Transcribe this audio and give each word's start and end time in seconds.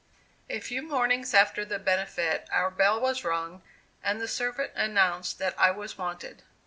A 0.49 0.59
few 0.59 0.81
mornings 0.81 1.31
after 1.31 1.63
the 1.63 1.77
benefit 1.77 2.47
our 2.51 2.71
bell 2.71 2.99
was 2.99 3.23
rung, 3.23 3.61
and 4.03 4.19
the 4.19 4.27
servant 4.27 4.71
announced 4.73 5.37
that 5.37 5.53
I 5.59 5.69
was 5.69 5.95
wanted. 5.95 6.41